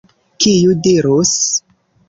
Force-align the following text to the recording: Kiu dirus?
Kiu 0.45 0.71
dirus? 0.87 1.35